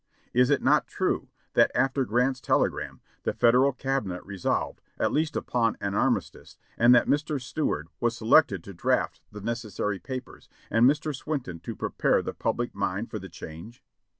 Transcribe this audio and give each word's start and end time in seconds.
Is 0.33 0.49
it 0.49 0.63
not 0.63 0.87
true 0.87 1.27
that, 1.53 1.69
after 1.75 2.05
Grant's 2.05 2.41
telegram, 2.41 3.01
the 3.21 3.33
Federal 3.35 3.71
Cabinet 3.71 4.23
resolved 4.25 4.81
at 4.97 5.11
least 5.11 5.35
upon 5.35 5.77
an 5.79 5.93
armistice, 5.93 6.57
and 6.75 6.95
that 6.95 7.05
Mr. 7.05 7.39
Seward 7.39 7.87
was 7.99 8.17
selected 8.17 8.63
to 8.63 8.73
draft 8.73 9.21
the 9.31 9.41
necessary 9.41 9.99
papers, 9.99 10.49
and 10.71 10.87
Mr. 10.89 11.15
Swinton 11.15 11.59
to 11.59 11.75
prepare 11.75 12.23
the 12.23 12.33
public 12.33 12.73
mind 12.73 13.11
for 13.11 13.19
the 13.19 13.29
change? 13.29 13.83